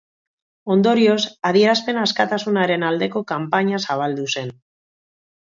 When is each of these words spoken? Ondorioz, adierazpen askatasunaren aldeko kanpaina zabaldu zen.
Ondorioz, 0.75 1.19
adierazpen 1.49 1.99
askatasunaren 2.05 2.87
aldeko 2.89 3.23
kanpaina 3.33 3.83
zabaldu 3.91 4.27
zen. 4.37 4.53